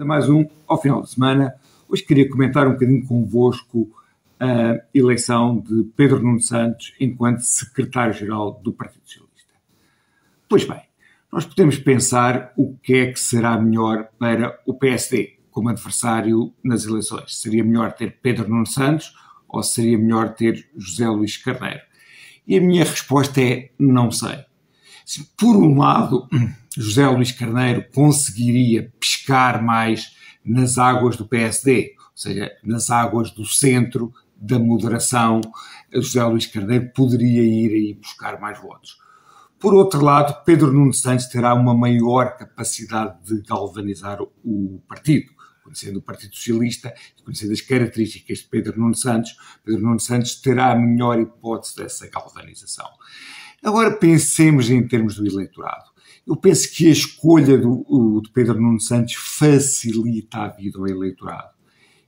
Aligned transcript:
de 0.00 0.06
mais 0.06 0.30
um 0.30 0.46
ao 0.66 0.80
final 0.80 1.02
de 1.02 1.10
semana. 1.10 1.54
Hoje 1.86 2.02
queria 2.02 2.26
comentar 2.26 2.66
um 2.66 2.72
bocadinho 2.72 3.04
convosco 3.04 3.86
a 4.40 4.80
eleição 4.94 5.60
de 5.60 5.84
Pedro 5.94 6.22
Nuno 6.22 6.40
Santos 6.40 6.94
enquanto 6.98 7.40
secretário-geral 7.40 8.58
do 8.64 8.72
Partido 8.72 9.02
Socialista. 9.04 9.52
Pois 10.48 10.64
bem, 10.64 10.80
nós 11.30 11.44
podemos 11.44 11.76
pensar 11.76 12.50
o 12.56 12.74
que 12.78 12.94
é 12.94 13.12
que 13.12 13.20
será 13.20 13.60
melhor 13.60 14.08
para 14.18 14.58
o 14.64 14.72
PSD 14.72 15.38
como 15.50 15.68
adversário 15.68 16.50
nas 16.64 16.86
eleições. 16.86 17.38
Seria 17.38 17.62
melhor 17.62 17.92
ter 17.92 18.16
Pedro 18.22 18.48
Nuno 18.48 18.66
Santos 18.66 19.14
ou 19.46 19.62
seria 19.62 19.98
melhor 19.98 20.32
ter 20.32 20.66
José 20.74 21.06
Luís 21.10 21.36
Carneiro? 21.36 21.82
E 22.46 22.56
a 22.56 22.60
minha 22.60 22.84
resposta 22.84 23.38
é 23.42 23.70
não 23.78 24.10
sei. 24.10 24.46
Por 25.36 25.56
um 25.58 25.76
lado, 25.76 26.26
José 26.76 27.06
Luís 27.08 27.32
Carneiro 27.32 27.84
conseguiria 27.92 28.92
pescar 29.00 29.62
mais 29.62 30.14
nas 30.44 30.78
águas 30.78 31.16
do 31.16 31.26
PSD, 31.26 31.94
ou 31.98 32.16
seja, 32.16 32.50
nas 32.64 32.90
águas 32.90 33.30
do 33.30 33.44
centro, 33.44 34.12
da 34.40 34.58
moderação, 34.58 35.40
José 35.92 36.24
Luís 36.24 36.46
Carneiro 36.46 36.90
poderia 36.94 37.42
ir 37.42 37.70
aí 37.72 37.94
buscar 37.94 38.40
mais 38.40 38.58
votos. 38.58 38.98
Por 39.58 39.74
outro 39.74 40.02
lado, 40.02 40.42
Pedro 40.44 40.72
Nuno 40.72 40.94
Santos 40.94 41.26
terá 41.26 41.52
uma 41.52 41.74
maior 41.74 42.38
capacidade 42.38 43.22
de 43.22 43.42
galvanizar 43.42 44.18
o 44.22 44.80
partido. 44.88 45.30
Conhecendo 45.62 45.98
o 45.98 46.02
Partido 46.02 46.34
Socialista 46.34 46.92
e 47.18 47.22
conhecendo 47.22 47.52
as 47.52 47.60
características 47.60 48.38
de 48.38 48.44
Pedro 48.44 48.80
Nuno 48.80 48.94
Santos, 48.94 49.36
Pedro 49.62 49.82
Nuno 49.82 50.00
Santos 50.00 50.36
terá 50.36 50.72
a 50.72 50.74
melhor 50.74 51.20
hipótese 51.20 51.76
dessa 51.76 52.08
galvanização. 52.08 52.88
Agora 53.62 53.92
pensemos 53.92 54.70
em 54.70 54.88
termos 54.88 55.16
do 55.16 55.26
eleitorado. 55.26 55.90
Eu 56.26 56.36
penso 56.36 56.70
que 56.72 56.86
a 56.86 56.90
escolha 56.90 57.58
do, 57.58 58.20
de 58.22 58.30
Pedro 58.30 58.60
Nuno 58.60 58.80
Santos 58.80 59.14
facilita 59.14 60.38
a 60.38 60.48
vida 60.48 60.78
ao 60.78 60.86
eleitorado. 60.86 61.50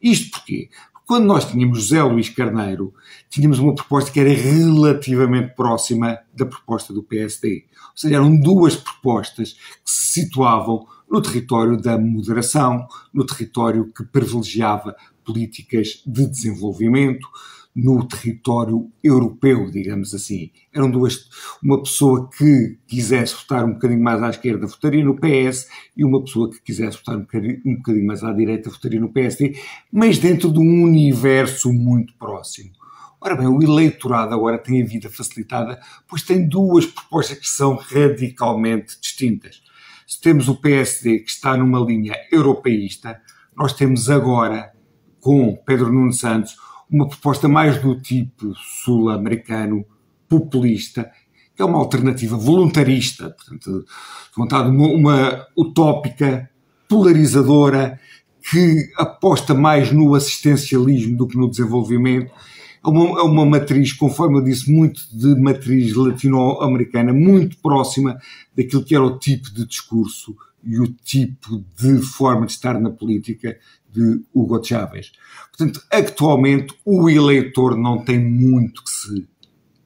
Isto 0.00 0.30
porquê? 0.30 0.68
Porque 0.70 1.02
quando 1.06 1.26
nós 1.26 1.44
tínhamos 1.44 1.78
José 1.82 2.02
Luís 2.02 2.28
Carneiro, 2.28 2.94
tínhamos 3.28 3.58
uma 3.58 3.74
proposta 3.74 4.10
que 4.10 4.20
era 4.20 4.30
relativamente 4.30 5.54
próxima 5.54 6.18
da 6.34 6.46
proposta 6.46 6.92
do 6.92 7.02
PSD. 7.02 7.66
Ou 7.90 7.96
seja, 7.96 8.14
eram 8.14 8.34
duas 8.34 8.76
propostas 8.76 9.52
que 9.52 9.90
se 9.90 10.22
situavam 10.22 10.86
no 11.10 11.20
território 11.20 11.76
da 11.76 11.98
moderação, 11.98 12.86
no 13.12 13.26
território 13.26 13.92
que 13.92 14.04
privilegiava 14.04 14.96
políticas 15.24 16.02
de 16.06 16.26
desenvolvimento, 16.26 17.28
no 17.74 18.06
território 18.06 18.90
europeu, 19.02 19.70
digamos 19.70 20.14
assim. 20.14 20.50
Eram 20.74 20.90
duas. 20.90 21.28
Uma 21.62 21.82
pessoa 21.82 22.28
que 22.28 22.78
quisesse 22.86 23.34
votar 23.34 23.64
um 23.64 23.72
bocadinho 23.72 24.02
mais 24.02 24.22
à 24.22 24.28
esquerda 24.28 24.66
votaria 24.66 25.04
no 25.04 25.16
PS 25.16 25.68
e 25.96 26.04
uma 26.04 26.22
pessoa 26.22 26.50
que 26.50 26.60
quisesse 26.60 26.98
votar 26.98 27.16
um 27.16 27.20
bocadinho, 27.20 27.60
um 27.64 27.76
bocadinho 27.76 28.06
mais 28.06 28.22
à 28.22 28.32
direita 28.32 28.70
votaria 28.70 29.00
no 29.00 29.12
PSD, 29.12 29.56
mas 29.90 30.18
dentro 30.18 30.52
de 30.52 30.58
um 30.58 30.82
universo 30.84 31.72
muito 31.72 32.14
próximo. 32.18 32.70
Ora 33.20 33.36
bem, 33.36 33.46
o 33.46 33.62
eleitorado 33.62 34.34
agora 34.34 34.58
tem 34.58 34.82
a 34.82 34.84
vida 34.84 35.08
facilitada, 35.08 35.80
pois 36.08 36.22
tem 36.22 36.46
duas 36.46 36.86
propostas 36.86 37.38
que 37.38 37.48
são 37.48 37.76
radicalmente 37.76 39.00
distintas. 39.00 39.62
Se 40.06 40.20
temos 40.20 40.48
o 40.48 40.60
PSD 40.60 41.20
que 41.20 41.30
está 41.30 41.56
numa 41.56 41.78
linha 41.78 42.14
europeísta, 42.30 43.20
nós 43.56 43.72
temos 43.72 44.10
agora, 44.10 44.72
com 45.20 45.56
Pedro 45.64 45.92
Nuno 45.92 46.12
Santos, 46.12 46.56
uma 46.92 47.08
proposta 47.08 47.48
mais 47.48 47.80
do 47.80 47.98
tipo 47.98 48.52
sul-americano, 48.54 49.84
populista, 50.28 51.10
que 51.56 51.62
é 51.62 51.64
uma 51.64 51.78
alternativa 51.78 52.36
voluntarista, 52.36 53.30
portanto, 53.30 53.84
vontade 54.36 54.68
uma, 54.68 54.86
uma 54.88 55.46
utópica, 55.56 56.50
polarizadora, 56.86 57.98
que 58.50 58.90
aposta 58.96 59.54
mais 59.54 59.90
no 59.90 60.14
assistencialismo 60.14 61.16
do 61.16 61.26
que 61.26 61.36
no 61.36 61.48
desenvolvimento. 61.48 62.30
É 62.84 62.88
uma, 62.88 63.20
é 63.20 63.22
uma 63.22 63.46
matriz, 63.46 63.92
conforme 63.92 64.38
eu 64.38 64.42
disse, 64.42 64.70
muito 64.70 65.00
de 65.16 65.40
matriz 65.40 65.94
latino-americana, 65.94 67.12
muito 67.12 67.56
próxima 67.58 68.18
daquilo 68.56 68.84
que 68.84 68.94
era 68.94 69.04
o 69.04 69.18
tipo 69.18 69.52
de 69.52 69.64
discurso 69.66 70.36
e 70.64 70.78
o 70.78 70.86
tipo 70.86 71.64
de 71.76 72.00
forma 72.02 72.46
de 72.46 72.52
estar 72.52 72.78
na 72.80 72.90
política 72.90 73.58
de 73.90 74.22
Hugo 74.32 74.62
Chávez. 74.64 75.12
Portanto, 75.48 75.82
atualmente 75.90 76.74
o 76.84 77.10
eleitor 77.10 77.76
não 77.76 78.04
tem 78.04 78.18
muito 78.18 78.82
que 78.82 78.90
se 78.90 79.28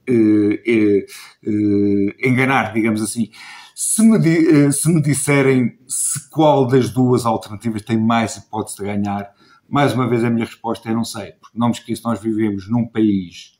eh, 0.08 0.62
eh, 0.64 1.06
eh, 1.44 2.28
enganar, 2.28 2.72
digamos 2.72 3.02
assim. 3.02 3.30
Se 3.74 4.02
me, 4.02 4.18
di, 4.18 4.72
se 4.72 4.88
me 4.88 5.02
disserem 5.02 5.76
se 5.86 6.30
qual 6.30 6.66
das 6.66 6.90
duas 6.90 7.26
alternativas 7.26 7.82
tem 7.82 7.98
mais 7.98 8.36
hipótese 8.36 8.76
de 8.78 8.84
ganhar, 8.84 9.30
mais 9.68 9.92
uma 9.92 10.08
vez 10.08 10.22
a 10.22 10.30
minha 10.30 10.46
resposta 10.46 10.88
é 10.88 10.94
não 10.94 11.04
sei, 11.04 11.32
porque 11.32 11.58
não 11.58 11.68
me 11.68 11.74
esqueço, 11.74 12.02
nós 12.04 12.20
vivemos 12.20 12.70
num 12.70 12.86
país 12.86 13.56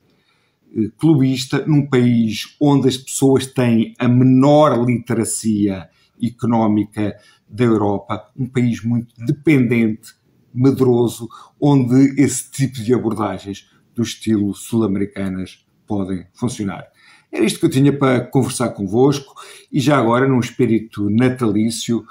clubista, 0.97 1.65
num 1.65 1.87
país 1.87 2.55
onde 2.59 2.87
as 2.87 2.97
pessoas 2.97 3.45
têm 3.45 3.93
a 3.99 4.07
menor 4.07 4.85
literacia 4.85 5.89
económica 6.21 7.15
da 7.47 7.63
Europa, 7.63 8.31
um 8.35 8.47
país 8.47 8.83
muito 8.83 9.13
dependente 9.25 10.15
medroso, 10.53 11.27
onde 11.61 12.19
esse 12.21 12.49
tipo 12.49 12.75
de 12.75 12.93
abordagens 12.93 13.69
do 13.93 14.01
estilo 14.01 14.53
sul-americanas 14.53 15.65
podem 15.85 16.25
funcionar. 16.33 16.85
Era 17.31 17.45
isto 17.45 17.59
que 17.59 17.65
eu 17.65 17.69
tinha 17.69 17.91
para 17.91 18.21
conversar 18.21 18.69
convosco 18.69 19.33
e 19.71 19.79
já 19.79 19.97
agora, 19.97 20.27
num 20.27 20.39
espírito 20.39 21.09
natalício, 21.09 22.05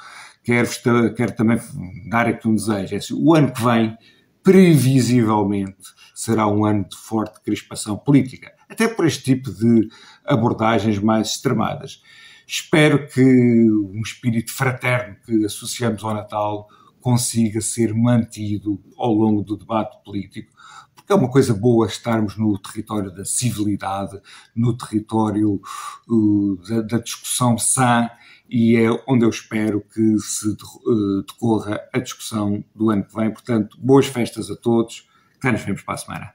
quero, 0.44 0.68
quero 1.14 1.32
também 1.34 1.58
dar 2.08 2.28
aqui 2.28 2.46
um 2.46 2.54
desejo. 2.54 2.94
É 2.94 2.98
assim, 2.98 3.14
o 3.14 3.34
ano 3.34 3.52
que 3.52 3.62
vem, 3.62 3.96
previsivelmente, 4.42 5.96
será 6.14 6.46
um 6.46 6.64
ano 6.64 6.86
de 6.88 6.96
forte 6.96 7.40
crispação 7.42 7.96
política, 7.96 8.52
até 8.68 8.86
por 8.86 9.06
este 9.06 9.24
tipo 9.24 9.50
de 9.50 9.88
abordagens 10.24 10.98
mais 10.98 11.28
extremadas. 11.28 12.02
Espero 12.46 13.08
que 13.08 13.20
um 13.20 14.00
espírito 14.00 14.52
fraterno 14.52 15.16
que 15.24 15.44
associamos 15.44 16.04
ao 16.04 16.14
Natal 16.14 16.68
consiga 17.00 17.60
ser 17.60 17.92
mantido 17.92 18.80
ao 18.96 19.12
longo 19.12 19.42
do 19.42 19.56
debate 19.56 19.96
político, 20.04 20.52
porque 20.94 21.12
é 21.12 21.16
uma 21.16 21.30
coisa 21.30 21.52
boa 21.52 21.86
estarmos 21.86 22.36
no 22.36 22.56
território 22.58 23.12
da 23.12 23.24
civilidade, 23.24 24.20
no 24.54 24.76
território 24.76 25.60
uh, 26.08 26.56
da, 26.68 26.82
da, 26.82 26.98
discussão 26.98 27.58
sã, 27.58 28.08
e 28.48 28.76
é 28.76 28.88
onde 29.08 29.24
eu 29.24 29.30
espero 29.30 29.80
que 29.80 30.18
se 30.18 30.48
uh, 30.48 31.22
decorra 31.22 31.80
a 31.92 31.98
discussão 31.98 32.64
do 32.74 32.90
ano 32.90 33.04
que 33.04 33.14
vem. 33.14 33.32
Portanto, 33.32 33.76
boas 33.80 34.06
festas 34.06 34.50
a 34.50 34.56
todos, 34.56 35.08
cá 35.40 35.50
nos 35.50 35.62
vemos 35.62 35.82
para 35.82 35.94
a 35.94 35.98
semana. 35.98 36.32